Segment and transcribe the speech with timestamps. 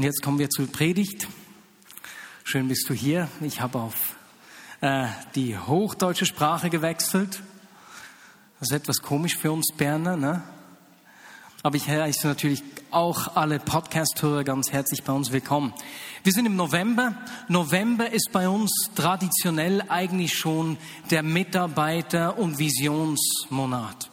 [0.00, 1.28] Und jetzt kommen wir zur Predigt.
[2.42, 3.28] Schön bist du hier.
[3.42, 4.16] Ich habe auf
[4.80, 7.42] äh, die hochdeutsche Sprache gewechselt.
[8.58, 10.42] Das ist etwas komisch für uns Berner, ne?
[11.62, 15.74] Aber ich heiße natürlich auch alle Podcast-Hörer ganz herzlich bei uns willkommen.
[16.22, 17.14] Wir sind im November.
[17.48, 20.78] November ist bei uns traditionell eigentlich schon
[21.10, 24.10] der Mitarbeiter- und Visionsmonat.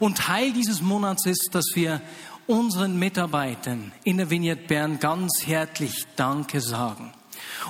[0.00, 2.02] Und Teil dieses Monats ist, dass wir
[2.50, 7.12] unseren Mitarbeitern in der Vignette Bern ganz herzlich Danke sagen.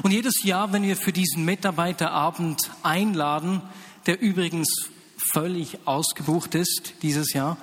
[0.03, 3.61] Und jedes Jahr, wenn wir für diesen Mitarbeiterabend einladen,
[4.07, 4.89] der übrigens
[5.33, 7.59] völlig ausgebucht ist dieses Jahr,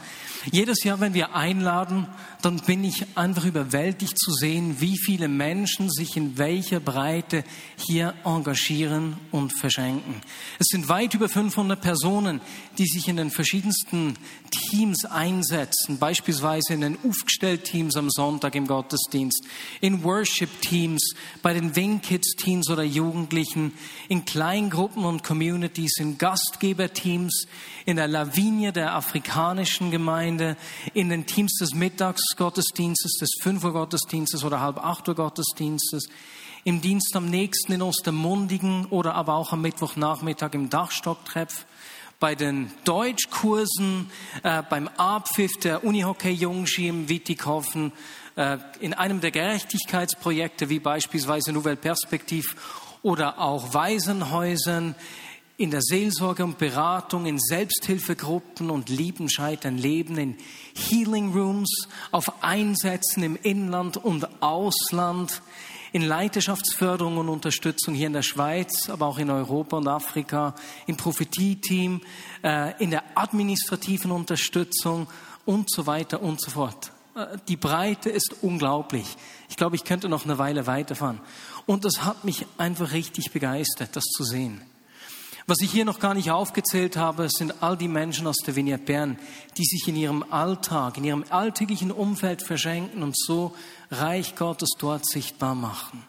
[0.51, 2.07] jedes Jahr, wenn wir einladen,
[2.41, 7.43] dann bin ich einfach überwältigt zu sehen, wie viele Menschen sich in welcher Breite
[7.77, 10.21] hier engagieren und verschenken.
[10.59, 12.41] Es sind weit über 500 Personen,
[12.77, 14.15] die sich in den verschiedensten
[14.51, 19.45] Teams einsetzen, beispielsweise in den Aufgestellt-Teams am Sonntag im Gottesdienst,
[19.81, 23.73] in Worship-Teams, bei den Wingkids-Teams oder Jugendlichen,
[24.09, 27.47] in Kleingruppen und Communities, in Gastgeber-Teams,
[27.85, 34.43] in der Lavinie der afrikanischen Gemeinde, in den Teams des Mittagsgottesdienstes, des 5 Uhr Gottesdienstes
[34.43, 36.07] oder halb 8 Uhr Gottesdienstes,
[36.63, 41.65] im Dienst am nächsten in Ostermundigen oder aber auch am Mittwochnachmittag im Dachstocktreff,
[42.19, 44.09] bei den Deutschkursen,
[44.43, 47.93] äh, beim Abpfiff der Unihockey Jungski im Wittighofen,
[48.35, 52.49] äh, in einem der Gerechtigkeitsprojekte wie beispielsweise Nouvelle Perspektive
[53.03, 54.95] oder auch Waisenhäusern,
[55.57, 60.37] in der Seelsorge und Beratung, in Selbsthilfegruppen und Lieben scheitern Leben, in
[60.75, 65.41] Healing Rooms, auf Einsätzen im Inland und Ausland,
[65.93, 70.53] in Leiterschaftsförderung und Unterstützung hier in der Schweiz, aber auch in Europa und Afrika,
[70.85, 72.01] im Prophetie-Team,
[72.43, 75.07] äh, in der administrativen Unterstützung
[75.45, 76.91] und so weiter und so fort.
[77.15, 79.17] Äh, die Breite ist unglaublich.
[79.49, 81.19] Ich glaube, ich könnte noch eine Weile weiterfahren.
[81.65, 84.61] Und das hat mich einfach richtig begeistert, das zu sehen.
[85.49, 88.83] Was ich hier noch gar nicht aufgezählt habe, sind all die Menschen aus der Vignette
[88.83, 89.17] Bern,
[89.57, 93.55] die sich in ihrem Alltag, in ihrem alltäglichen Umfeld verschenken und so
[93.89, 96.03] Reich Gottes dort sichtbar machen.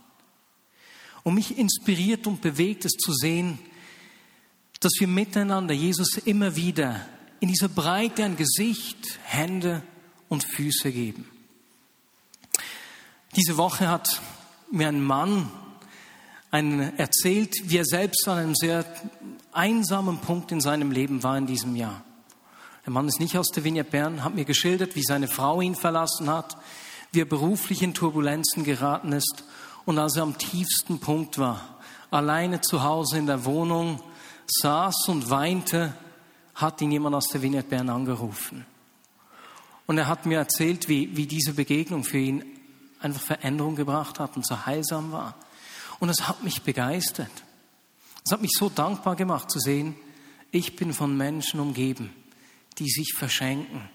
[1.22, 3.60] Und mich inspiriert und bewegt es zu sehen,
[4.80, 7.06] dass wir miteinander Jesus immer wieder
[7.38, 9.84] in dieser Breite ein Gesicht, Hände
[10.28, 11.28] und Füße geben.
[13.36, 14.20] Diese Woche hat
[14.72, 15.48] mir ein Mann
[16.50, 18.84] einen erzählt, wie er selbst an einem sehr
[19.52, 22.02] einsamen Punkt in seinem Leben war in diesem Jahr.
[22.84, 25.74] Der Mann ist nicht aus der Vignette Bern, hat mir geschildert, wie seine Frau ihn
[25.74, 26.56] verlassen hat,
[27.12, 29.44] wie er beruflich in Turbulenzen geraten ist
[29.84, 31.78] und als er am tiefsten Punkt war,
[32.10, 34.00] alleine zu Hause in der Wohnung
[34.46, 35.94] saß und weinte,
[36.54, 38.66] hat ihn jemand aus der Vignette Bern angerufen.
[39.86, 42.44] Und er hat mir erzählt, wie, wie diese Begegnung für ihn
[43.00, 45.34] einfach Veränderung gebracht hat und so heilsam war.
[46.00, 47.30] Und es hat mich begeistert.
[48.24, 49.96] Es hat mich so dankbar gemacht zu sehen,
[50.50, 52.14] ich bin von Menschen umgeben,
[52.78, 53.88] die sich verschenken.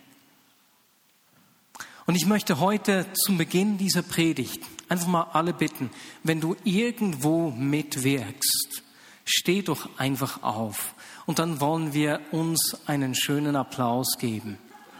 [2.06, 5.90] Und ich möchte heute zum Beginn dieser Predigt einfach mal alle bitten,
[6.24, 8.84] wenn du irgendwo mitwirkst,
[9.26, 10.96] steh doch einfach auf.
[11.26, 14.58] Und dann wollen wir uns einen schönen Applaus geben.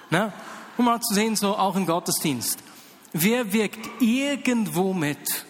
[0.10, 0.34] Na?
[0.78, 2.60] Um mal zu sehen, so auch im Gottesdienst.
[3.12, 5.46] Wer wirkt irgendwo mit?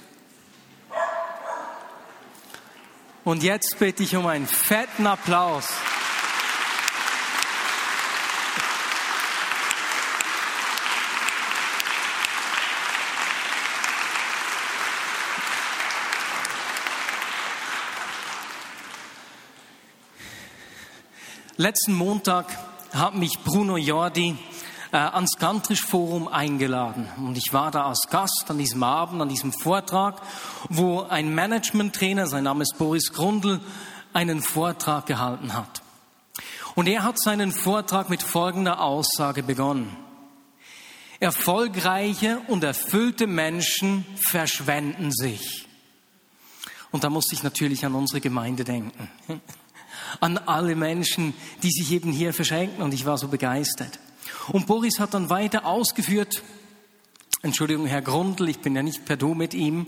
[3.26, 5.70] Und jetzt bitte ich um einen fetten Applaus.
[21.56, 22.48] Letzten Montag
[22.94, 24.38] hat mich Bruno Jordi
[24.94, 27.08] äh, ans Gantrisch Forum eingeladen.
[27.18, 30.22] Und ich war da als Gast an diesem Abend, an diesem Vortrag,
[30.70, 33.60] wo ein Management-Trainer, sein Name ist Boris Grundl,
[34.14, 35.82] einen Vortrag gehalten hat.
[36.76, 39.98] Und er hat seinen Vortrag mit folgender Aussage begonnen.
[41.20, 45.68] Erfolgreiche und erfüllte Menschen verschwenden sich.
[46.92, 49.10] Und da musste ich natürlich an unsere Gemeinde denken.
[50.20, 52.84] An alle Menschen, die sich eben hier verschenken.
[52.84, 53.98] Und ich war so begeistert.
[54.50, 56.44] Und Boris hat dann weiter ausgeführt,
[57.42, 59.88] Entschuldigung, Herr Grundl, ich bin ja nicht per Du mit ihm,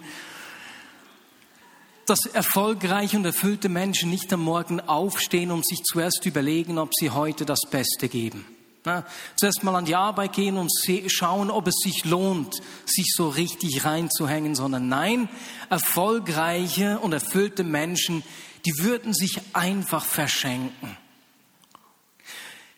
[2.06, 7.10] dass erfolgreiche und erfüllte Menschen nicht am Morgen aufstehen und sich zuerst überlegen, ob sie
[7.10, 8.46] heute das Beste geben.
[8.84, 9.04] Na,
[9.36, 10.72] zuerst mal an die Arbeit gehen und
[11.08, 15.28] schauen, ob es sich lohnt, sich so richtig reinzuhängen, sondern nein,
[15.72, 18.22] erfolgreiche und erfüllte Menschen,
[18.66, 20.98] die würden sich einfach verschenken.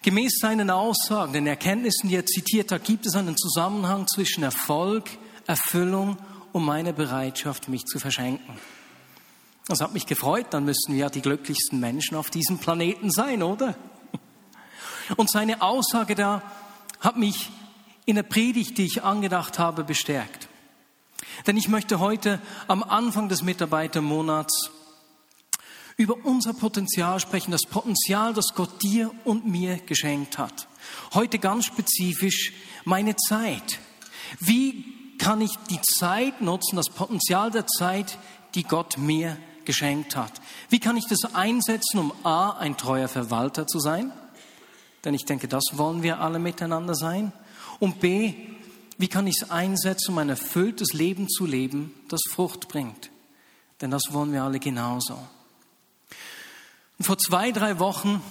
[0.07, 5.09] Gemäß seinen Aussagen, den Erkenntnissen, die er zitiert hat, gibt es einen Zusammenhang zwischen Erfolg,
[5.47, 6.17] Erfüllung
[6.53, 8.57] um meine Bereitschaft, mich zu verschenken.
[9.67, 13.43] Das hat mich gefreut, dann müssten wir ja die glücklichsten Menschen auf diesem Planeten sein,
[13.43, 13.75] oder?
[15.17, 16.41] Und seine Aussage da
[17.01, 17.49] hat mich
[18.05, 20.47] in der Predigt, die ich angedacht habe, bestärkt.
[21.47, 22.39] Denn ich möchte heute
[22.69, 24.71] am Anfang des Mitarbeitermonats
[25.97, 30.67] über unser Potenzial sprechen, das Potenzial, das Gott dir und mir geschenkt hat.
[31.15, 32.53] Heute ganz spezifisch
[32.85, 33.79] meine Zeit.
[34.39, 38.19] Wie kann ich die Zeit nutzen, das Potenzial der Zeit,
[38.53, 40.33] die Gott mir geschenkt hat?
[40.69, 44.11] Wie kann ich das einsetzen, um A, ein treuer Verwalter zu sein?
[45.03, 47.31] Denn ich denke, das wollen wir alle miteinander sein.
[47.79, 48.35] Und B,
[48.99, 53.09] wie kann ich es einsetzen, um ein erfülltes Leben zu leben, das Frucht bringt?
[53.81, 55.17] Denn das wollen wir alle genauso.
[56.97, 58.21] Und vor zwei, drei Wochen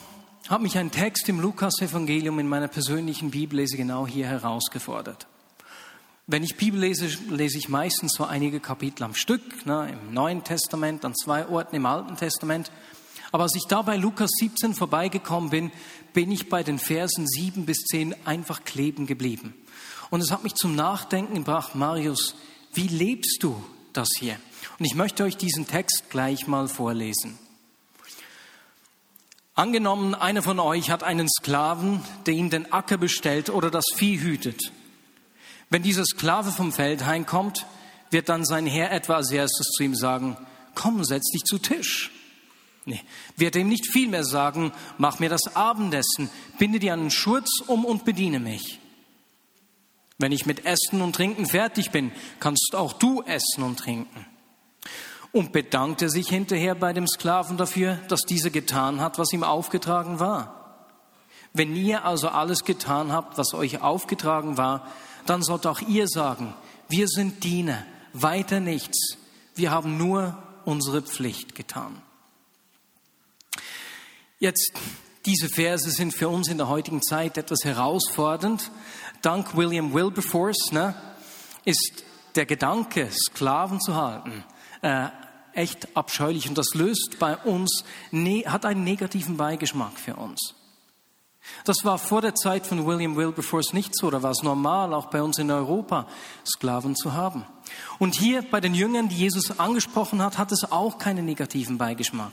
[0.49, 5.27] hat mich ein Text im Lukas-Evangelium in meiner persönlichen Bibellese genau hier herausgefordert.
[6.27, 10.43] Wenn ich Bibel lese, lese ich meistens so einige Kapitel am Stück, ne, im Neuen
[10.43, 12.73] Testament, an zwei Orten im Alten Testament.
[13.31, 15.71] Aber als ich da bei Lukas 17 vorbeigekommen bin,
[16.13, 19.55] bin ich bei den Versen 7 bis 10 einfach kleben geblieben.
[20.11, 22.35] Und es hat mich zum Nachdenken gebracht, Marius,
[22.75, 24.37] wie lebst du das hier?
[24.81, 27.39] Und ich möchte euch diesen Text gleich mal vorlesen.
[29.57, 34.21] Angenommen, einer von euch hat einen Sklaven, der ihm den Acker bestellt oder das Vieh
[34.21, 34.71] hütet.
[35.71, 37.67] Wenn dieser Sklave vom Feld heimkommt,
[38.11, 40.37] wird dann sein Herr etwa als erstes zu ihm sagen,
[40.75, 42.11] komm, setz dich zu Tisch.
[42.85, 43.01] Nee,
[43.37, 47.87] wird ihm nicht viel mehr sagen, mach mir das Abendessen, binde dir einen Schurz um
[47.87, 48.79] und bediene mich.
[50.19, 54.27] Wenn ich mit Essen und Trinken fertig bin, kannst auch du essen und trinken
[55.37, 60.19] und bedankte sich hinterher bei dem Sklaven dafür, dass dieser getan hat, was ihm aufgetragen
[60.19, 60.87] war.
[61.53, 64.87] Wenn ihr also alles getan habt, was euch aufgetragen war,
[65.27, 66.55] dann sollt auch ihr sagen,
[66.89, 67.85] wir sind Diener,
[68.15, 69.19] weiter nichts,
[69.55, 72.01] wir haben nur unsere Pflicht getan.
[74.39, 74.73] Jetzt,
[75.27, 78.71] diese Verse sind für uns in der heutigen Zeit etwas herausfordernd.
[79.21, 80.95] Dank William Wilberforce ne,
[81.67, 82.05] ist
[82.37, 84.43] der Gedanke, Sklaven zu halten,
[84.81, 85.09] äh,
[85.57, 90.55] echt abscheulich und das löst bei uns, ne, hat einen negativen Beigeschmack für uns.
[91.65, 95.07] Das war vor der Zeit von William Wilberforce nicht so, da war es normal, auch
[95.07, 96.07] bei uns in Europa,
[96.45, 97.45] Sklaven zu haben.
[97.99, 102.33] Und hier bei den Jüngern, die Jesus angesprochen hat, hat es auch keinen negativen Beigeschmack.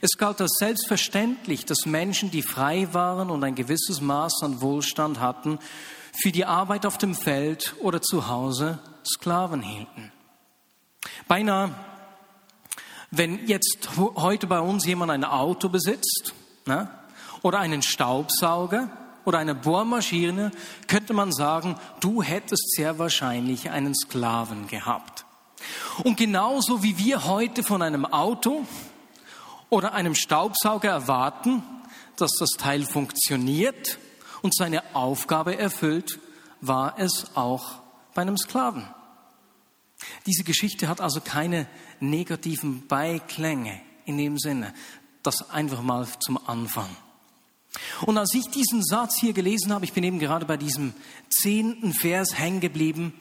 [0.00, 5.20] Es galt als selbstverständlich, dass Menschen, die frei waren und ein gewisses Maß an Wohlstand
[5.20, 5.58] hatten,
[6.12, 10.12] für die Arbeit auf dem Feld oder zu Hause Sklaven hielten.
[11.28, 11.74] Beinahe
[13.10, 16.34] wenn jetzt heute bei uns jemand ein Auto besitzt
[16.66, 16.88] ne,
[17.42, 18.90] oder einen Staubsauger
[19.24, 20.52] oder eine Bohrmaschine,
[20.86, 25.24] könnte man sagen, du hättest sehr wahrscheinlich einen Sklaven gehabt.
[26.04, 28.64] Und genauso wie wir heute von einem Auto
[29.68, 31.62] oder einem Staubsauger erwarten,
[32.16, 33.98] dass das Teil funktioniert
[34.42, 36.18] und seine Aufgabe erfüllt,
[36.60, 37.80] war es auch
[38.14, 38.84] bei einem Sklaven.
[40.26, 41.66] Diese Geschichte hat also keine
[41.98, 44.74] negativen Beiklänge in dem Sinne.
[45.22, 46.88] Das einfach mal zum Anfang.
[48.06, 50.92] Und als ich diesen Satz hier gelesen habe, ich bin eben gerade bei diesem
[51.28, 53.14] zehnten Vers hängen geblieben,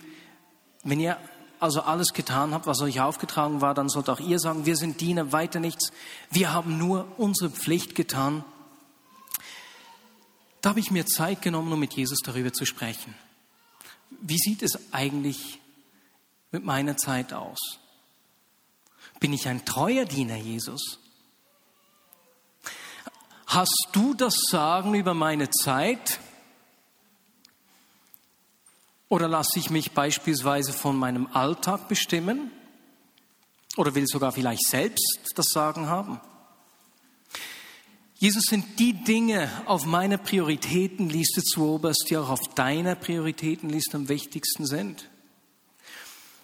[0.83, 1.17] wenn ihr
[1.59, 5.01] also alles getan habt, was euch aufgetragen war, dann sollt auch ihr sagen, wir sind
[5.01, 5.91] Diener, weiter nichts.
[6.31, 8.43] Wir haben nur unsere Pflicht getan.
[10.61, 13.13] Da habe ich mir Zeit genommen, um mit Jesus darüber zu sprechen.
[14.21, 15.59] Wie sieht es eigentlich
[16.51, 17.57] mit meiner Zeit aus?
[19.19, 20.99] Bin ich ein treuer Diener, Jesus?
[23.47, 26.19] Hast du das Sagen über meine Zeit?
[29.09, 32.51] Oder lasse ich mich beispielsweise von meinem Alltag bestimmen?
[33.75, 36.21] Oder will sogar vielleicht selbst das Sagen haben?
[38.15, 44.09] Jesus sind die Dinge auf meiner Prioritätenliste zu oberst, die auch auf deiner Prioritätenliste am
[44.09, 45.08] wichtigsten sind.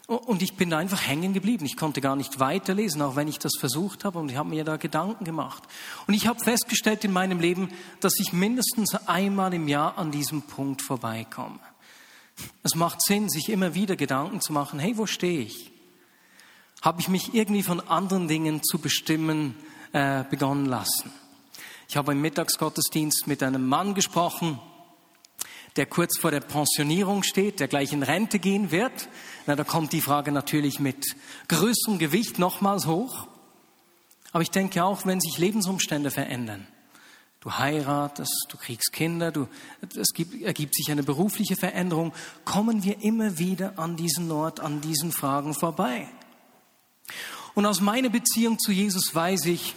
[0.08, 1.66] Und ich bin einfach hängen geblieben.
[1.66, 4.64] Ich konnte gar nicht weiterlesen, auch wenn ich das versucht habe und ich habe mir
[4.64, 5.64] da Gedanken gemacht.
[6.06, 7.70] Und ich habe festgestellt in meinem Leben,
[8.02, 11.60] dass ich mindestens einmal im Jahr an diesem Punkt vorbeikomme.
[12.62, 15.72] Es macht Sinn, sich immer wieder Gedanken zu machen, hey, wo stehe ich?
[16.84, 19.56] Habe ich mich irgendwie von anderen Dingen zu bestimmen
[19.92, 21.12] äh, begonnen lassen?
[21.88, 24.60] Ich habe im Mittagsgottesdienst mit einem Mann gesprochen,
[25.76, 29.10] der kurz vor der Pensionierung steht, der gleich in Rente gehen wird.
[29.46, 31.06] Na, da kommt die Frage natürlich mit
[31.50, 33.28] größerem Gewicht nochmals hoch.
[34.32, 36.68] Aber ich denke auch, wenn sich Lebensumstände verändern,
[37.42, 39.48] du heiratest, du kriegst Kinder, du,
[39.96, 42.14] es gibt, ergibt sich eine berufliche Veränderung,
[42.44, 46.08] kommen wir immer wieder an diesen Ort, an diesen Fragen vorbei.
[47.54, 49.76] Und aus meiner Beziehung zu Jesus weiß ich,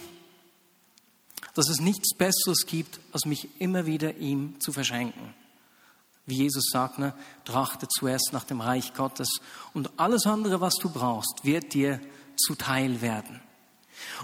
[1.53, 5.33] dass es nichts Besseres gibt, als mich immer wieder ihm zu verschenken.
[6.29, 9.41] Wie Jesus sagt, ne, trachte zuerst nach dem Reich Gottes
[9.73, 11.99] und alles andere, was du brauchst, wird dir
[12.35, 13.41] zuteil werden.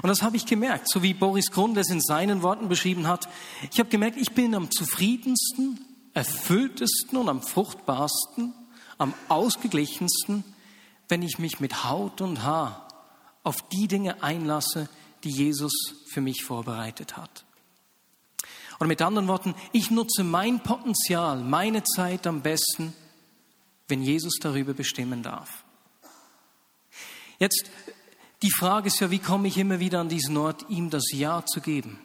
[0.02, 3.28] Und das habe ich gemerkt, so wie Boris Grund es in seinen Worten beschrieben hat.
[3.72, 5.80] Ich habe gemerkt, ich bin am zufriedensten,
[6.14, 8.54] erfülltesten und am fruchtbarsten,
[8.98, 10.44] am ausgeglichensten,
[11.10, 12.88] wenn ich mich mit Haut und Haar
[13.44, 14.90] auf die Dinge einlasse,
[15.24, 15.74] die Jesus
[16.08, 17.45] für mich vorbereitet hat.
[18.80, 22.94] Oder mit anderen Worten, ich nutze mein Potenzial, meine Zeit am besten,
[23.88, 25.64] wenn Jesus darüber bestimmen darf.
[27.40, 27.70] Jetzt,
[28.42, 31.46] die Frage ist ja, wie komme ich immer wieder an diesen Ort, ihm das Ja
[31.46, 32.00] zu geben,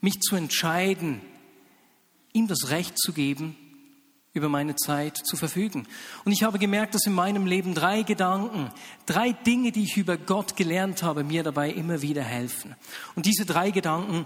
[0.00, 1.20] mich zu entscheiden,
[2.32, 3.56] ihm das Recht zu geben,
[4.34, 5.86] über meine Zeit zu verfügen.
[6.24, 8.70] Und ich habe gemerkt, dass in meinem Leben drei Gedanken,
[9.04, 12.74] drei Dinge, die ich über Gott gelernt habe, mir dabei immer wieder helfen.
[13.14, 14.24] Und diese drei Gedanken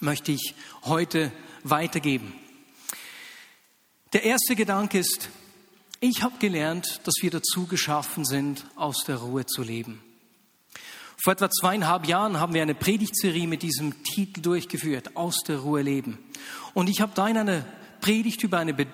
[0.00, 1.32] möchte ich heute
[1.64, 2.32] weitergeben.
[4.12, 5.28] Der erste Gedanke ist,
[6.00, 10.00] ich habe gelernt, dass wir dazu geschaffen sind, aus der Ruhe zu leben.
[11.20, 15.82] Vor etwa zweieinhalb Jahren haben wir eine Predigtserie mit diesem Titel durchgeführt, aus der Ruhe
[15.82, 16.18] leben.
[16.74, 17.64] Und ich habe da in einer
[18.00, 18.86] Predigt über eine Be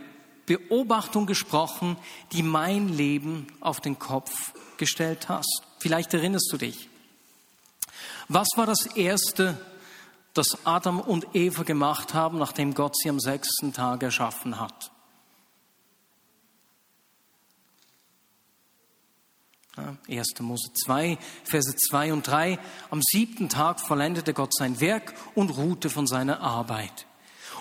[0.47, 1.97] Beobachtung gesprochen,
[2.33, 5.47] die mein Leben auf den Kopf gestellt hat.
[5.79, 6.91] Vielleicht erinnerst du dich.
[8.29, 9.59] Was war das Erste,
[10.35, 14.91] das Adam und Eva gemacht haben, nachdem Gott sie am sechsten Tag erschaffen hat?
[19.77, 20.41] Ja, 1.
[20.41, 22.59] Mose 2, Verse 2 und 3.
[22.91, 27.07] Am siebten Tag vollendete Gott sein Werk und ruhte von seiner Arbeit.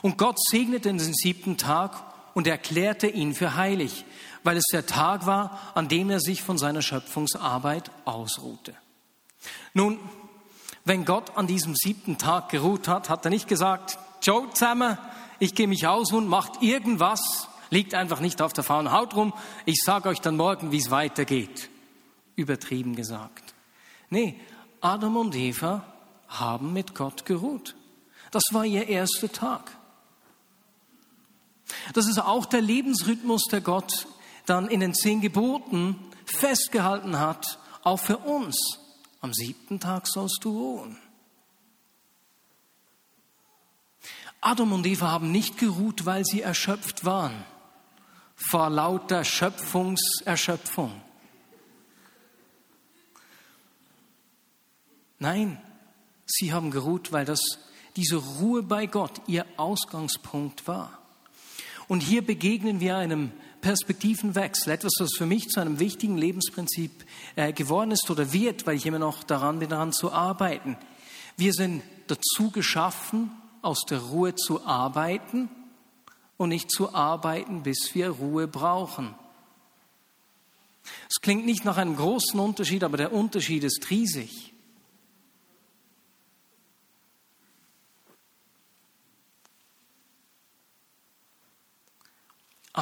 [0.02, 1.96] Und Gott segnete den siebten Tag
[2.34, 4.06] und erklärte ihn für heilig,
[4.44, 8.76] weil es der Tag war, an dem er sich von seiner Schöpfungsarbeit ausruhte.
[9.74, 10.00] Nun,
[10.86, 14.98] wenn Gott an diesem siebten Tag geruht hat, hat er nicht gesagt, Joe zusammen,
[15.40, 19.34] ich gehe mich aus und macht irgendwas, liegt einfach nicht auf der faulen Haut rum,
[19.66, 21.70] ich sage euch dann morgen, wie es weitergeht.
[22.36, 23.54] Übertrieben gesagt.
[24.10, 24.40] Nee,
[24.82, 25.86] Adam und Eva
[26.28, 27.76] haben mit Gott geruht.
[28.32, 29.72] Das war ihr erster Tag.
[31.94, 34.08] Das ist auch der Lebensrhythmus, der Gott
[34.46, 38.80] dann in den zehn Geboten festgehalten hat, auch für uns.
[39.24, 40.98] Am siebten Tag sollst du ruhen.
[44.42, 47.46] Adam und Eva haben nicht geruht, weil sie erschöpft waren
[48.36, 51.02] vor lauter Schöpfungserschöpfung.
[55.20, 55.58] Nein,
[56.26, 57.40] sie haben geruht, weil das
[57.96, 61.00] diese Ruhe bei Gott ihr Ausgangspunkt war.
[61.88, 63.32] Und hier begegnen wir einem
[63.64, 66.92] Perspektivenwechsel, etwas, was für mich zu einem wichtigen Lebensprinzip
[67.36, 70.78] äh, geworden ist oder wird, weil ich immer noch daran bin, daran zu arbeiten.
[71.38, 75.50] Wir sind dazu geschaffen, aus der Ruhe zu arbeiten
[76.38, 79.16] und nicht zu arbeiten, bis wir Ruhe brauchen.
[81.10, 84.53] Es klingt nicht nach einem großen Unterschied, aber der Unterschied ist riesig.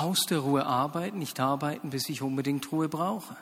[0.01, 3.35] Aus der Ruhe arbeiten, nicht arbeiten, bis ich unbedingt Ruhe brauche.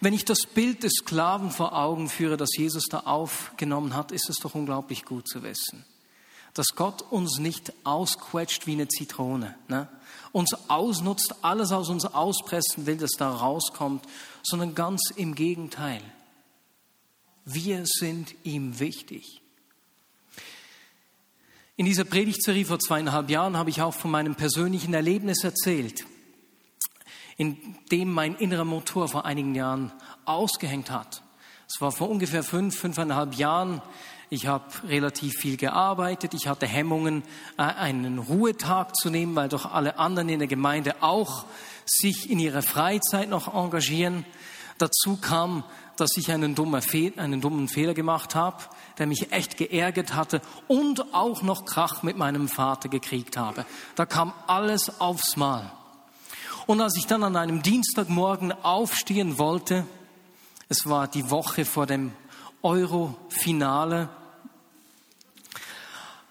[0.00, 4.28] Wenn ich das Bild des Sklaven vor Augen führe, das Jesus da aufgenommen hat, ist
[4.28, 5.84] es doch unglaublich gut zu wissen,
[6.52, 9.88] dass Gott uns nicht ausquetscht wie eine Zitrone, ne?
[10.32, 14.04] uns ausnutzt, alles aus uns auspressen will, das da rauskommt,
[14.42, 16.02] sondern ganz im Gegenteil.
[17.44, 19.43] Wir sind ihm wichtig.
[21.76, 26.06] In dieser Predigtserie vor zweieinhalb Jahren habe ich auch von meinem persönlichen Erlebnis erzählt,
[27.36, 27.56] in
[27.90, 29.90] dem mein innerer Motor vor einigen Jahren
[30.24, 31.24] ausgehängt hat.
[31.66, 33.82] Es war vor ungefähr fünf, fünfeinhalb Jahren.
[34.30, 36.32] Ich habe relativ viel gearbeitet.
[36.34, 37.24] Ich hatte Hemmungen,
[37.58, 41.44] äh, einen Ruhetag zu nehmen, weil doch alle anderen in der Gemeinde auch
[41.86, 44.24] sich in ihrer Freizeit noch engagieren.
[44.78, 45.64] Dazu kam,
[45.96, 46.82] dass ich einen dummen,
[47.16, 48.64] einen dummen Fehler gemacht habe
[48.98, 53.64] der mich echt geärgert hatte und auch noch Krach mit meinem Vater gekriegt habe.
[53.96, 55.70] Da kam alles aufs Mal.
[56.66, 59.86] Und als ich dann an einem Dienstagmorgen aufstehen wollte,
[60.68, 62.12] es war die Woche vor dem
[62.62, 64.08] Euro-Finale,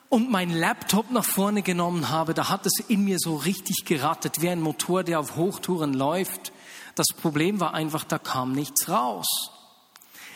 [0.09, 4.43] und mein Laptop nach vorne genommen habe, da hat es in mir so richtig gerattet,
[4.43, 6.51] wie ein Motor, der auf Hochtouren läuft.
[6.93, 9.52] Das Problem war einfach, da kam nichts raus.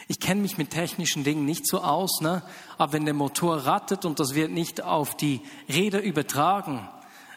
[0.08, 2.42] Ich kenne mich mit technischen Dingen nicht so aus, ne?
[2.78, 6.88] aber wenn der Motor rattet und das wird nicht auf die Räder übertragen,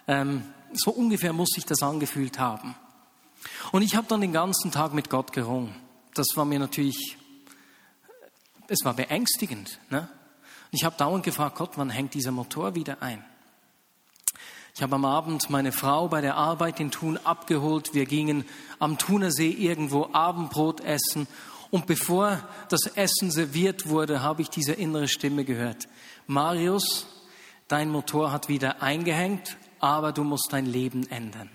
[0.06, 2.76] ähm, so ungefähr muss sich das angefühlt haben.
[3.72, 5.74] Und ich habe dann den ganzen Tag mit Gott gerungen.
[6.14, 7.16] Das war mir natürlich,
[8.68, 9.80] es war beängstigend.
[9.90, 10.08] Ne?
[10.70, 13.24] Ich habe dauernd gefragt, Gott, wann hängt dieser Motor wieder ein?
[14.76, 17.94] Ich habe am Abend meine Frau bei der Arbeit in Thun abgeholt.
[17.94, 18.44] Wir gingen
[18.78, 21.26] am Thunersee irgendwo Abendbrot essen
[21.70, 25.88] und bevor das Essen serviert wurde, habe ich diese innere Stimme gehört.
[26.26, 27.06] Marius,
[27.68, 31.50] dein Motor hat wieder eingehängt, aber du musst dein Leben ändern.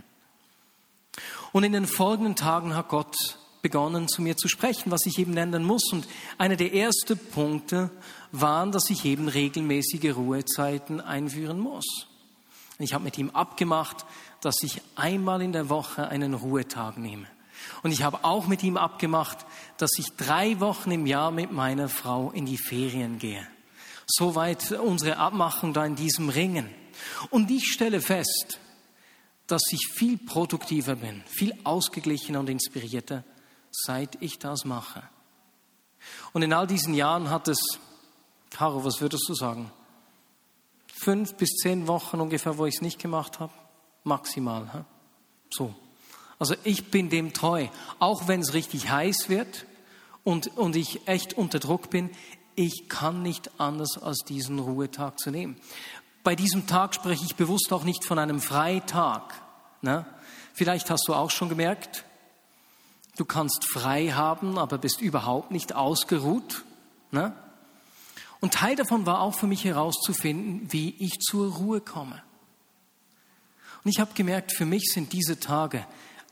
[1.51, 3.15] Und in den folgenden Tagen hat Gott
[3.61, 5.91] begonnen, zu mir zu sprechen, was ich eben ändern muss.
[5.91, 6.07] Und
[6.37, 7.89] einer der ersten Punkte
[8.31, 12.07] waren, dass ich eben regelmäßige Ruhezeiten einführen muss.
[12.77, 14.05] Ich habe mit ihm abgemacht,
[14.41, 17.27] dass ich einmal in der Woche einen Ruhetag nehme.
[17.83, 19.45] Und ich habe auch mit ihm abgemacht,
[19.77, 23.47] dass ich drei Wochen im Jahr mit meiner Frau in die Ferien gehe.
[24.07, 26.69] Soweit unsere Abmachung da in diesem Ringen.
[27.29, 28.59] Und ich stelle fest,
[29.47, 33.23] dass ich viel produktiver bin, viel ausgeglichener und inspirierter,
[33.71, 35.03] seit ich das mache.
[36.33, 37.59] Und in all diesen Jahren hat es,
[38.49, 39.71] Caro, was würdest du sagen?
[40.87, 43.53] Fünf bis zehn Wochen ungefähr, wo ich es nicht gemacht habe?
[44.03, 44.85] Maximal.
[45.49, 45.75] So.
[46.39, 47.67] Also ich bin dem treu.
[47.99, 49.65] Auch wenn es richtig heiß wird
[50.23, 52.09] und, und ich echt unter Druck bin,
[52.55, 55.57] ich kann nicht anders als diesen Ruhetag zu nehmen.
[56.23, 59.33] Bei diesem Tag spreche ich bewusst auch nicht von einem Freitag.
[59.81, 60.05] Ne?
[60.53, 62.05] Vielleicht hast du auch schon gemerkt,
[63.17, 66.63] du kannst frei haben, aber bist überhaupt nicht ausgeruht.
[67.11, 67.33] Ne?
[68.39, 72.21] Und Teil davon war auch für mich herauszufinden, wie ich zur Ruhe komme.
[73.83, 75.85] Und ich habe gemerkt, für mich sind diese Tage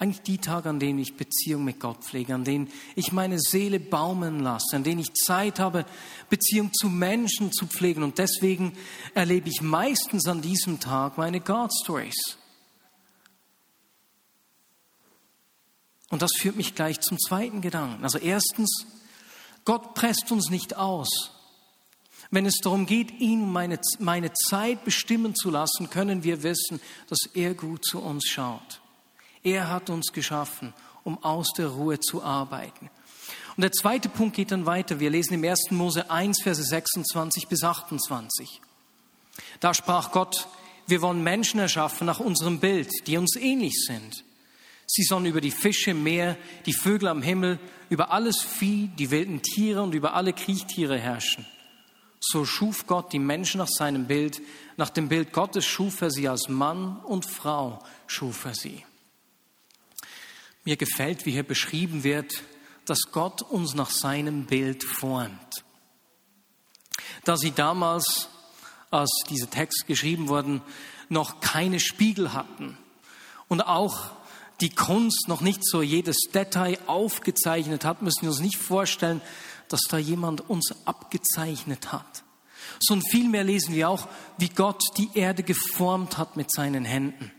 [0.04, 3.80] eigentlich die Tage, an denen ich Beziehung mit Gott pflege, an denen ich meine Seele
[3.80, 5.86] baumeln lasse, an denen ich Zeit habe,
[6.30, 8.04] Beziehung zu Menschen zu pflegen.
[8.04, 8.74] Und deswegen
[9.14, 12.38] erlebe ich meistens an diesem Tag meine God Stories.
[16.10, 18.04] Und das führt mich gleich zum zweiten Gedanken.
[18.04, 18.86] Also erstens,
[19.64, 21.32] Gott presst uns nicht aus.
[22.30, 27.20] Wenn es darum geht, ihn meine, meine Zeit bestimmen zu lassen, können wir wissen, dass
[27.34, 28.83] er gut zu uns schaut.
[29.44, 32.90] Er hat uns geschaffen, um aus der Ruhe zu arbeiten.
[33.56, 35.00] Und der zweite Punkt geht dann weiter.
[35.00, 35.72] Wir lesen im 1.
[35.72, 38.62] Mose 1, Verse 26 bis 28.
[39.60, 40.48] Da sprach Gott,
[40.88, 44.24] wir wollen Menschen erschaffen nach unserem Bild, die uns ähnlich sind.
[44.86, 49.12] Sie sollen über die Fische im Meer, die Vögel am Himmel, über alles Vieh, die
[49.12, 51.46] wilden Tiere und über alle Kriechtiere herrschen.
[52.20, 54.42] So schuf Gott die Menschen nach seinem Bild.
[54.78, 58.84] Nach dem Bild Gottes schuf er sie als Mann und Frau, schuf er sie.
[60.64, 62.44] Mir gefällt, wie hier beschrieben wird,
[62.86, 65.64] dass Gott uns nach seinem Bild formt.
[67.26, 68.30] Da sie damals,
[68.92, 70.62] als dieser Text geschrieben wurden,
[71.10, 72.78] noch keine Spiegel hatten
[73.48, 74.12] und auch
[74.62, 79.22] die Kunst noch nicht so jedes Detail aufgezeichnet hat, müssen wir uns nicht vorstellen,
[79.68, 82.24] dass da jemand uns abgezeichnet hat.
[82.80, 87.32] Sondern vielmehr lesen wir auch, wie Gott die Erde geformt hat mit seinen Händen.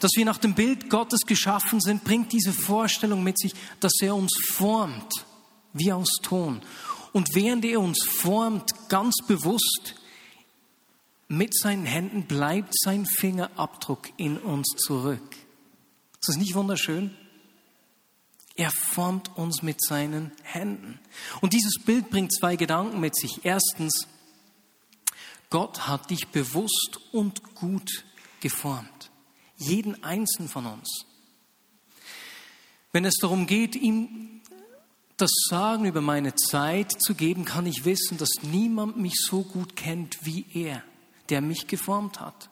[0.00, 4.14] Dass wir nach dem Bild Gottes geschaffen sind, bringt diese Vorstellung mit sich, dass er
[4.14, 5.12] uns formt,
[5.72, 6.62] wie aus Ton.
[7.12, 9.94] Und während er uns formt, ganz bewusst,
[11.26, 15.36] mit seinen Händen bleibt sein Fingerabdruck in uns zurück.
[16.20, 17.14] Ist das nicht wunderschön?
[18.56, 20.98] Er formt uns mit seinen Händen.
[21.40, 23.44] Und dieses Bild bringt zwei Gedanken mit sich.
[23.44, 24.08] Erstens,
[25.50, 28.04] Gott hat dich bewusst und gut
[28.40, 28.97] geformt
[29.58, 31.04] jeden einzelnen von uns.
[32.92, 34.40] Wenn es darum geht, ihm
[35.18, 39.76] das Sagen über meine Zeit zu geben, kann ich wissen, dass niemand mich so gut
[39.76, 40.82] kennt wie er,
[41.28, 42.48] der mich geformt hat.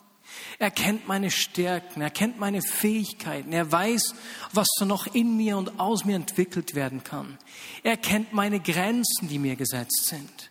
[0.59, 4.15] Er kennt meine Stärken, er kennt meine Fähigkeiten, er weiß,
[4.53, 7.39] was da noch in mir und aus mir entwickelt werden kann.
[7.85, 10.51] Er kennt meine Grenzen, die mir gesetzt sind.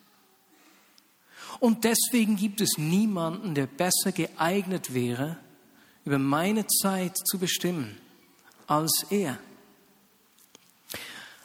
[1.59, 5.37] Und deswegen gibt es niemanden, der besser geeignet wäre,
[6.05, 7.97] über meine Zeit zu bestimmen
[8.67, 9.37] als er.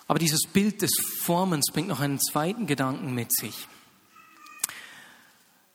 [0.07, 3.66] Aber dieses Bild des Formens bringt noch einen zweiten Gedanken mit sich.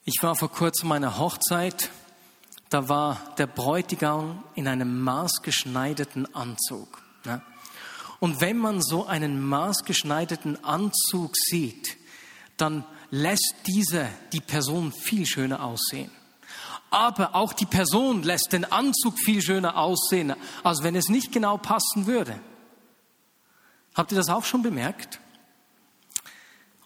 [0.04, 1.89] Ich war vor kurzem meiner Hochzeit,
[2.69, 7.02] da war der Bräutigam in einem maßgeschneiderten Anzug.
[7.24, 7.41] Ne?
[8.19, 11.98] Und wenn man so einen maßgeschneiderten Anzug sieht,
[12.58, 16.12] dann lässt dieser die Person viel schöner aussehen
[16.96, 21.58] aber auch die Person lässt den Anzug viel schöner aussehen, als wenn es nicht genau
[21.58, 22.40] passen würde.
[23.94, 25.20] Habt ihr das auch schon bemerkt?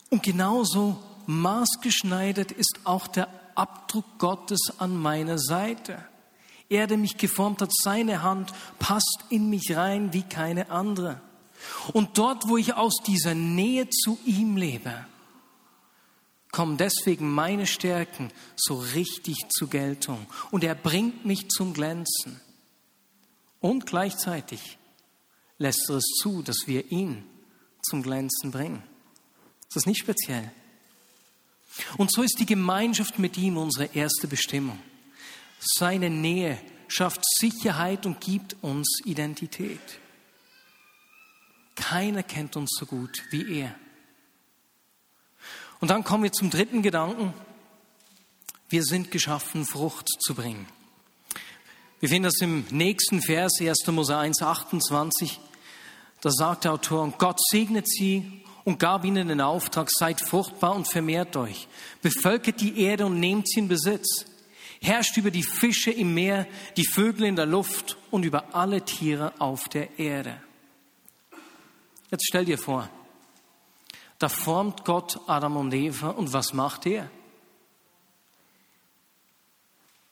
[0.09, 6.03] Und genauso maßgeschneidert ist auch der Abdruck Gottes an meiner Seite.
[6.69, 11.21] Er, der mich geformt hat, seine Hand passt in mich rein wie keine andere.
[11.93, 15.05] Und dort, wo ich aus dieser Nähe zu ihm lebe,
[16.51, 20.25] kommen deswegen meine Stärken so richtig zur Geltung.
[20.51, 22.39] Und er bringt mich zum Glänzen.
[23.59, 24.77] Und gleichzeitig
[25.57, 27.23] lässt er es zu, dass wir ihn
[27.81, 28.81] zum Glänzen bringen.
[29.67, 30.51] Ist das nicht speziell?
[31.97, 34.79] Und so ist die Gemeinschaft mit ihm unsere erste Bestimmung.
[35.59, 39.79] Seine Nähe schafft Sicherheit und gibt uns Identität.
[41.75, 43.75] Keiner kennt uns so gut wie er.
[45.79, 47.33] Und dann kommen wir zum dritten Gedanken.
[48.69, 50.67] Wir sind geschaffen, Frucht zu bringen.
[51.99, 53.87] Wir finden das im nächsten Vers, 1.
[53.87, 55.39] Mose 1, 28.
[56.21, 60.87] Da sagt der Autor, Gott segnet sie und gab ihnen den Auftrag, seid fruchtbar und
[60.87, 61.67] vermehrt euch,
[62.01, 64.25] bevölkert die Erde und nehmt sie in Besitz,
[64.81, 66.45] herrscht über die Fische im Meer,
[66.77, 70.41] die Vögel in der Luft und über alle Tiere auf der Erde.
[72.11, 72.89] Jetzt stell dir vor,
[74.19, 77.09] da formt Gott Adam und Eva und was macht er?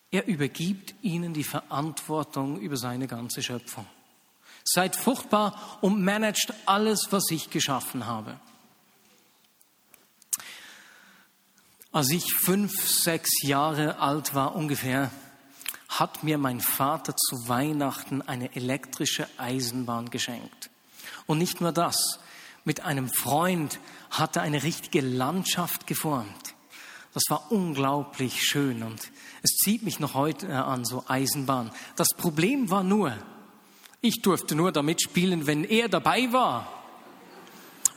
[0.10, 3.86] Er übergibt ihnen die Verantwortung über seine ganze Schöpfung.
[4.64, 8.40] Seid fruchtbar und managt alles, was ich geschaffen habe.
[11.92, 15.12] Als ich fünf, sechs Jahre alt war ungefähr,
[15.90, 20.70] hat mir mein Vater zu Weihnachten eine elektrische Eisenbahn geschenkt.
[21.26, 22.20] Und nicht nur das,
[22.68, 23.80] mit einem Freund
[24.12, 26.54] hat er eine richtige Landschaft geformt.
[27.14, 29.10] Das war unglaublich schön und
[29.42, 31.72] es zieht mich noch heute an, so Eisenbahn.
[31.96, 33.14] Das Problem war nur,
[34.02, 36.68] ich durfte nur damit spielen, wenn er dabei war.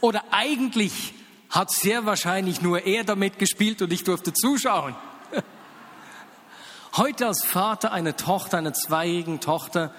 [0.01, 1.15] Oder eigentlich
[1.51, 4.95] hat sehr wahrscheinlich nur er damit gespielt und ich durfte zuschauen.
[6.97, 9.93] Heute als Vater einer Tochter, einer zweijährigen Tochter,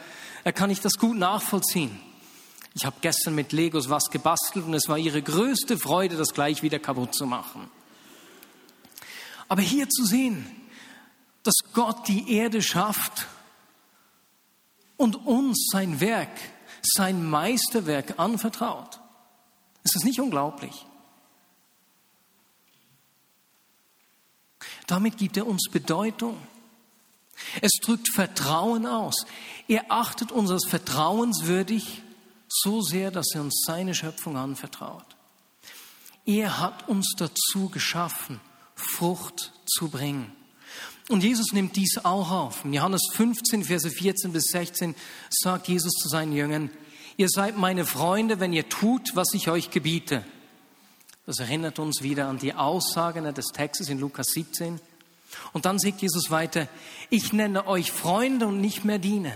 [0.45, 1.99] äh, kann ich das gut nachvollziehen.
[2.73, 6.63] Ich habe gestern mit Legos was gebastelt und es war ihre größte Freude, das gleich
[6.63, 7.69] wieder kaputt zu machen.
[9.47, 10.45] Aber hier zu sehen,
[11.43, 13.27] dass Gott die Erde schafft
[14.95, 16.39] und uns sein Werk,
[16.81, 19.01] sein Meisterwerk anvertraut.
[19.83, 20.85] Ist das nicht unglaublich?
[24.87, 26.37] Damit gibt er uns Bedeutung.
[27.61, 29.25] Es drückt Vertrauen aus.
[29.67, 32.03] Er achtet uns als vertrauenswürdig
[32.51, 35.05] so sehr, dass er uns seine Schöpfung anvertraut.
[36.25, 38.39] Er hat uns dazu geschaffen,
[38.75, 40.31] Frucht zu bringen.
[41.09, 42.63] Und Jesus nimmt dies auch auf.
[42.63, 44.95] In Johannes 15, Verse 14 bis 16
[45.29, 46.69] sagt Jesus zu seinen Jüngern,
[47.17, 50.23] ihr seid meine Freunde, wenn ihr tut, was ich euch gebiete.
[51.25, 54.79] Das erinnert uns wieder an die Aussagen des Textes in Lukas 17.
[55.53, 56.67] Und dann sagt Jesus weiter,
[57.09, 59.33] ich nenne euch Freunde und nicht mehr Diener.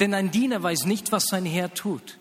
[0.00, 2.18] Denn ein Diener weiß nicht, was sein Herr tut.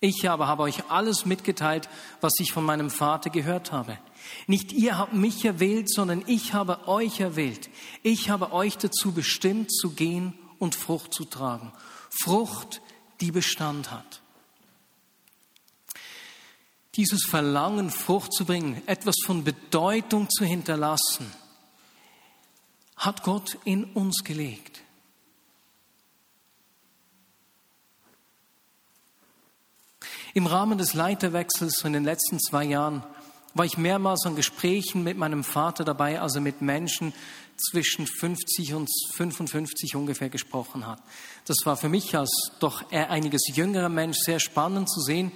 [0.00, 1.88] Ich aber habe euch alles mitgeteilt,
[2.22, 3.98] was ich von meinem Vater gehört habe.
[4.46, 7.68] Nicht ihr habt mich erwählt, sondern ich habe euch erwählt.
[8.02, 11.72] Ich habe euch dazu bestimmt, zu gehen und Frucht zu tragen.
[12.08, 12.80] Frucht,
[13.20, 14.22] die Bestand hat.
[16.96, 21.30] Dieses Verlangen, Frucht zu bringen, etwas von Bedeutung zu hinterlassen,
[22.96, 24.80] hat Gott in uns gelegt.
[30.32, 33.02] Im Rahmen des Leiterwechsels in den letzten zwei Jahren
[33.54, 37.12] war ich mehrmals an Gesprächen mit meinem Vater dabei, also mit Menschen
[37.56, 41.02] zwischen 50 und 55 ungefähr gesprochen hat.
[41.46, 45.32] Das war für mich als doch eher einiges jüngerer Mensch sehr spannend zu sehen,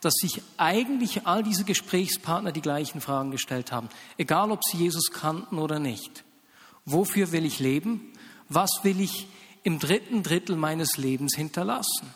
[0.00, 5.12] dass sich eigentlich all diese Gesprächspartner die gleichen Fragen gestellt haben, egal ob sie Jesus
[5.12, 6.24] kannten oder nicht.
[6.84, 8.12] Wofür will ich leben?
[8.48, 9.28] Was will ich
[9.62, 12.12] im dritten Drittel meines Lebens hinterlassen?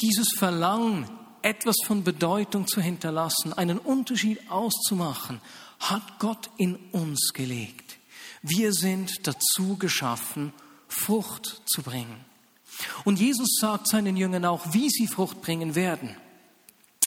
[0.00, 1.08] Dieses Verlangen,
[1.42, 5.40] etwas von Bedeutung zu hinterlassen, einen Unterschied auszumachen,
[5.80, 7.98] hat Gott in uns gelegt.
[8.42, 10.52] Wir sind dazu geschaffen,
[10.86, 12.24] Frucht zu bringen.
[13.04, 16.14] Und Jesus sagt seinen Jüngern auch, wie sie Frucht bringen werden.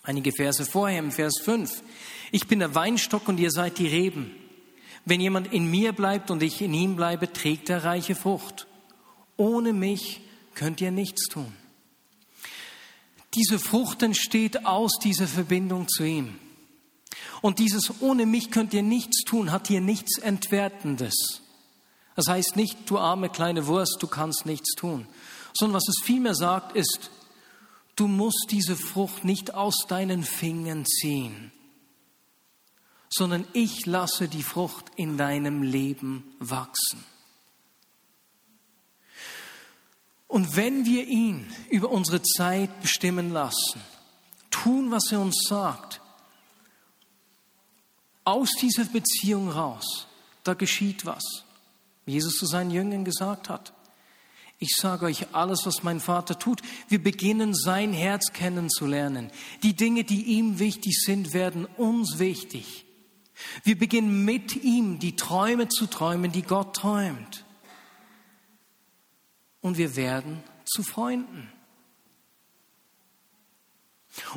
[0.03, 1.83] Einige Verse vorher, im Vers 5.
[2.31, 4.35] Ich bin der Weinstock und ihr seid die Reben.
[5.05, 8.67] Wenn jemand in mir bleibt und ich in ihm bleibe, trägt er reiche Frucht.
[9.37, 10.21] Ohne mich
[10.55, 11.53] könnt ihr nichts tun.
[13.33, 16.37] Diese Frucht entsteht aus dieser Verbindung zu ihm.
[17.41, 21.41] Und dieses ohne mich könnt ihr nichts tun, hat hier nichts Entwertendes.
[22.15, 25.07] Das heißt nicht, du arme kleine Wurst, du kannst nichts tun,
[25.53, 27.09] sondern was es vielmehr sagt, ist,
[27.95, 31.51] du musst diese Frucht nicht aus deinen Fingern ziehen.
[33.13, 37.03] sondern ich lasse die Frucht in deinem Leben wachsen.
[40.31, 43.81] Und wenn wir ihn über unsere Zeit bestimmen lassen,
[44.49, 45.99] tun, was er uns sagt,
[48.23, 50.07] aus dieser Beziehung raus,
[50.45, 51.43] da geschieht was.
[52.05, 53.73] Wie Jesus zu seinen Jüngern gesagt hat.
[54.57, 56.61] Ich sage euch alles, was mein Vater tut.
[56.87, 59.31] Wir beginnen sein Herz kennenzulernen.
[59.63, 62.85] Die Dinge, die ihm wichtig sind, werden uns wichtig.
[63.65, 67.43] Wir beginnen mit ihm die Träume zu träumen, die Gott träumt.
[69.61, 71.51] Und wir werden zu Freunden.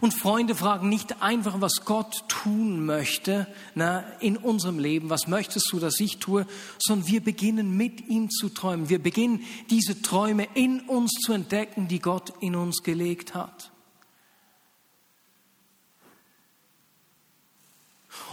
[0.00, 5.66] Und Freunde fragen nicht einfach, was Gott tun möchte na, in unserem Leben, was möchtest
[5.72, 6.46] du, dass ich tue,
[6.78, 8.88] sondern wir beginnen mit ihm zu träumen.
[8.88, 13.72] Wir beginnen diese Träume in uns zu entdecken, die Gott in uns gelegt hat.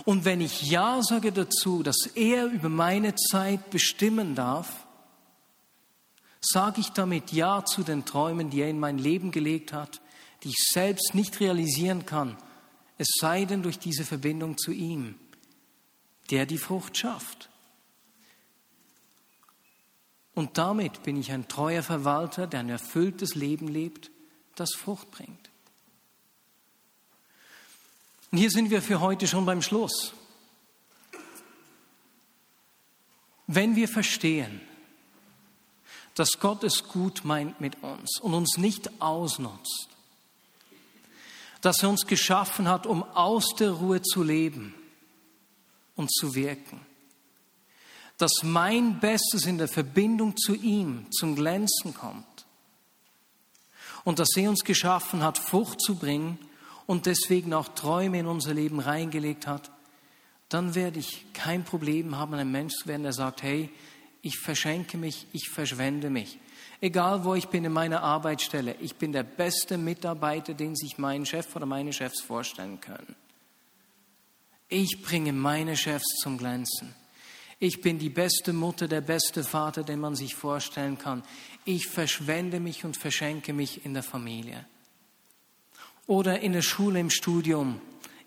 [0.05, 4.80] Und wenn ich Ja sage dazu, dass er über meine Zeit bestimmen darf,
[6.41, 10.01] sage ich damit Ja zu den Träumen, die er in mein Leben gelegt hat,
[10.43, 12.37] die ich selbst nicht realisieren kann,
[12.97, 15.15] es sei denn durch diese Verbindung zu ihm,
[16.29, 17.49] der die Frucht schafft.
[20.33, 24.11] Und damit bin ich ein treuer Verwalter, der ein erfülltes Leben lebt,
[24.55, 25.49] das Frucht bringt.
[28.31, 30.13] Und hier sind wir für heute schon beim Schluss.
[33.47, 34.61] Wenn wir verstehen,
[36.15, 39.87] dass Gott es gut meint mit uns und uns nicht ausnutzt,
[41.61, 44.73] dass er uns geschaffen hat, um aus der Ruhe zu leben
[45.95, 46.79] und zu wirken.
[48.17, 52.25] Dass mein Bestes in der Verbindung zu ihm zum Glänzen kommt.
[54.03, 56.39] Und dass er uns geschaffen hat, Frucht zu bringen
[56.87, 59.71] und deswegen auch Träume in unser Leben reingelegt hat,
[60.49, 63.69] dann werde ich kein Problem haben, ein Mensch zu werden, der sagt, hey,
[64.21, 66.39] ich verschenke mich, ich verschwende mich.
[66.79, 71.25] Egal wo ich bin in meiner Arbeitsstelle, ich bin der beste Mitarbeiter, den sich mein
[71.25, 73.15] Chef oder meine Chefs vorstellen können.
[74.67, 76.95] Ich bringe meine Chefs zum Glänzen.
[77.59, 81.23] Ich bin die beste Mutter, der beste Vater, den man sich vorstellen kann.
[81.65, 84.65] Ich verschwende mich und verschenke mich in der Familie.
[86.07, 87.79] Oder in der Schule, im Studium.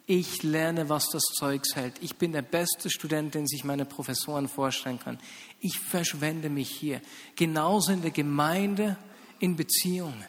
[0.06, 1.94] Ich lerne, was das Zeugs hält.
[2.02, 5.18] Ich bin der beste Student, den sich meine Professoren vorstellen können
[5.64, 7.00] ich verschwende mich hier.
[7.36, 8.98] Genauso in der Gemeinde,
[9.38, 10.28] in Beziehungen.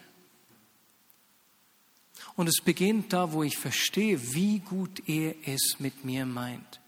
[2.37, 6.79] Und es beginnt da, wo ich verstehe, wie gut er es mit mir meint.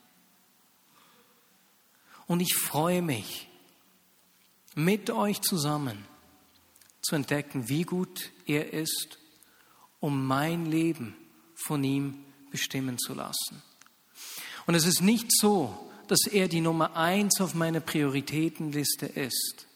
[2.26, 3.50] Und ich freue mich,
[4.76, 6.06] mit euch zusammen
[7.02, 9.20] zu entdecken, wie gut er ist,
[10.00, 11.18] um mein Leben
[11.54, 13.62] von ihm bestimmen zu lassen.
[14.66, 19.68] Und es ist nicht so, dass er die Nummer eins auf meiner Prioritätenliste ist.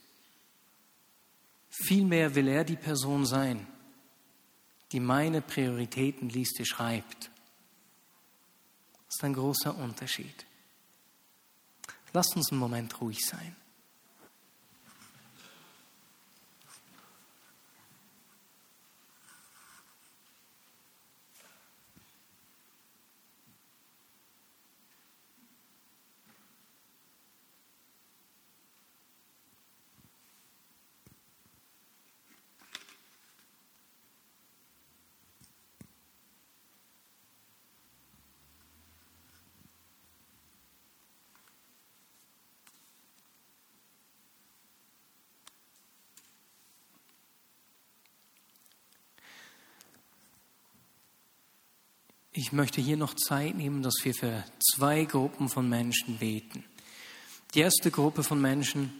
[1.69, 3.67] Vielmehr will er die Person sein,
[4.91, 7.31] die meine Prioritätenliste schreibt.
[9.07, 10.45] Das ist ein großer Unterschied.
[12.13, 13.55] Lasst uns einen Moment ruhig sein.
[52.33, 56.63] Ich möchte hier noch Zeit nehmen, dass wir für zwei Gruppen von Menschen beten.
[57.53, 58.93] Die erste Gruppe von Menschen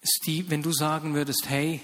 [0.00, 1.80] ist die, wenn du sagen würdest, hey,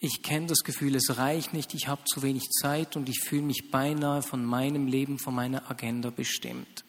[0.00, 3.42] ich kenne das Gefühl, es reicht nicht, ich habe zu wenig Zeit und ich fühle
[3.42, 6.84] mich beinahe von meinem Leben, von meiner Agenda bestimmt.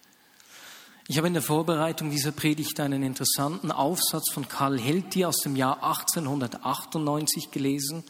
[1.07, 5.55] Ich habe in der Vorbereitung dieser Predigt einen interessanten Aufsatz von Karl Hilti aus dem
[5.55, 8.03] Jahr 1898 gelesen,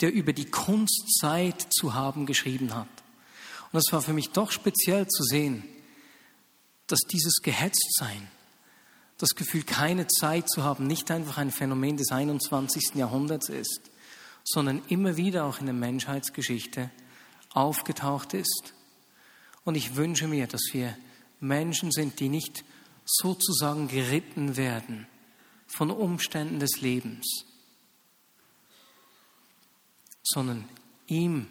[0.00, 2.88] der über die Kunst Zeit zu haben geschrieben hat.
[3.72, 5.64] Und es war für mich doch speziell zu sehen,
[6.86, 8.28] dass dieses Gehetztsein,
[9.18, 12.94] das Gefühl, keine Zeit zu haben, nicht einfach ein Phänomen des 21.
[12.94, 13.90] Jahrhunderts ist,
[14.44, 16.90] sondern immer wieder auch in der Menschheitsgeschichte
[17.50, 18.74] aufgetaucht ist.
[19.64, 20.96] Und ich wünsche mir, dass wir
[21.40, 22.64] Menschen sind, die nicht
[23.04, 25.06] sozusagen geritten werden
[25.66, 27.46] von Umständen des Lebens,
[30.24, 30.64] sondern
[31.06, 31.46] ihm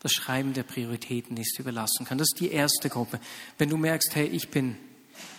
[0.00, 2.18] das Schreiben der Prioritätenliste überlassen kann.
[2.18, 3.18] Das ist die erste Gruppe.
[3.56, 4.76] Wenn du merkst, hey, ich bin,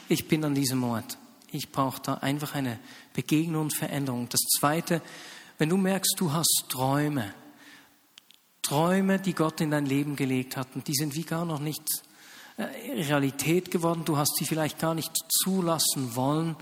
[0.10, 1.20] ich bin an diesem Ort.
[1.52, 2.80] Ich brauche da einfach eine
[3.14, 4.28] Begegnung und Veränderung.
[4.30, 5.02] Das zweite,
[5.60, 7.34] wenn du merkst, du hast Träume,
[8.64, 11.84] Träume, die Gott in dein Leben gelegt hat und die sind wie gar noch nicht
[12.58, 12.64] äh,
[13.04, 16.56] Realität geworden, du hast sie vielleicht gar nicht zulassen wollen,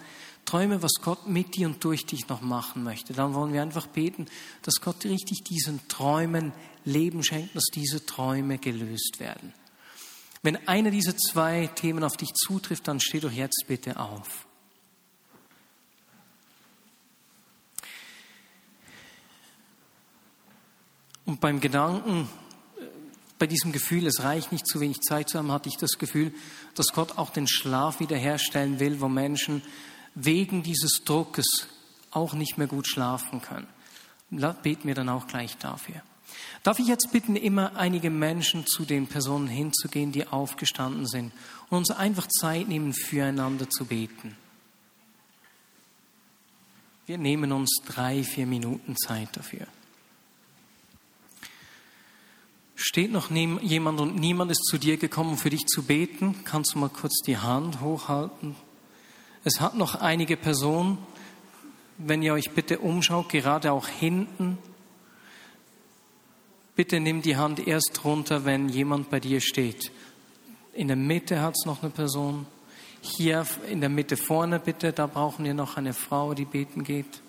[0.46, 3.88] Träume, was Gott mit dir und durch dich noch machen möchte, dann wollen wir einfach
[3.88, 4.28] beten,
[4.62, 6.54] dass Gott richtig diesen Träumen
[6.86, 9.54] Leben schenkt, dass diese Träume gelöst werden.
[10.42, 14.46] Wenn einer dieser zwei Themen auf dich zutrifft, dann steh doch jetzt bitte auf.
[21.26, 22.28] Und beim Gedanken,
[22.78, 22.84] äh,
[23.40, 26.34] bei diesem Gefühl, es reicht nicht zu wenig Zeit zu haben, hatte ich das Gefühl,
[26.76, 29.62] dass Gott auch den Schlaf wiederherstellen will, wo Menschen
[30.16, 31.68] wegen dieses Druckes
[32.12, 33.68] auch nicht mehr gut schlafen können.
[34.64, 36.02] Beten wir dann auch gleich dafür.
[36.64, 41.32] Darf ich jetzt bitten, immer einige Menschen zu den Personen hinzugehen, die aufgestanden sind
[41.70, 44.36] und uns einfach Zeit nehmen, füreinander zu beten?
[47.06, 49.68] Wir nehmen uns drei, vier Minuten Zeit dafür.
[52.76, 56.44] Steht noch jemand und niemand ist zu dir gekommen, um für dich zu beten?
[56.44, 58.56] Kannst du mal kurz die Hand hochhalten?
[59.44, 60.98] Es hat noch einige Personen,
[61.98, 64.58] wenn ihr euch bitte umschaut, gerade auch hinten.
[66.76, 69.92] Bitte nimm die Hand erst runter, wenn jemand bei dir steht.
[70.74, 72.48] In der Mitte hat es noch eine Person.
[73.02, 77.22] Hier in der Mitte vorne bitte, da brauchen wir noch eine Frau, die beten geht.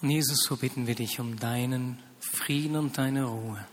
[0.00, 3.66] Und Jesus, so bitten wir dich um deinen Frieden und deine Ruhe.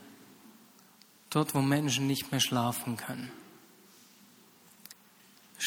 [1.30, 3.32] Dort, wo Menschen nicht mehr schlafen können.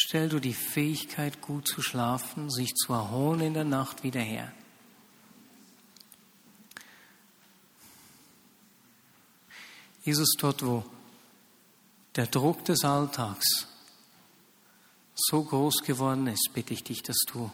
[0.04, 4.52] Stell du die Fähigkeit, gut zu schlafen, sich zu erholen in der Nacht wieder her.
[10.02, 10.84] Jesus, dort, wo
[12.16, 13.68] der Druck des Alltags
[15.14, 17.52] so groß geworden ist, bitte ich dich, dass du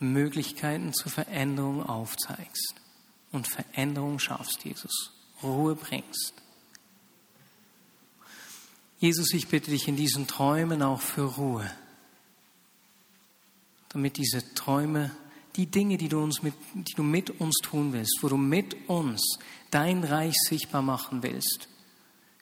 [0.00, 2.74] Möglichkeiten zur Veränderung aufzeigst
[3.32, 5.12] und Veränderung schaffst, Jesus.
[5.42, 6.43] Ruhe bringst.
[8.98, 11.70] Jesus, ich bitte dich in diesen Träumen auch für Ruhe,
[13.90, 15.10] damit diese Träume,
[15.56, 18.88] die Dinge, die du, uns mit, die du mit uns tun willst, wo du mit
[18.88, 19.38] uns
[19.70, 21.68] dein Reich sichtbar machen willst,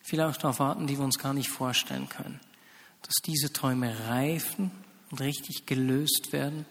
[0.02, 2.40] vielleicht auf Arten, die wir uns gar nicht vorstellen können,
[3.02, 4.70] dass diese Träume reifen
[5.10, 6.64] und richtig gelöst werden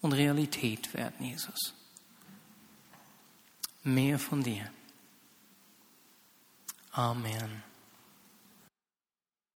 [0.00, 1.74] und Realität werden, Jesus
[3.86, 4.70] mehr von dir.
[6.92, 7.62] Amen.